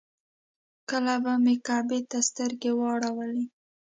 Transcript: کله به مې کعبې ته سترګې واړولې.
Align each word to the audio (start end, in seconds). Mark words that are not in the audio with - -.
کله 0.89 1.15
به 1.23 1.33
مې 1.43 1.55
کعبې 1.67 1.99
ته 2.09 2.19
سترګې 2.29 2.71
واړولې. 2.75 3.45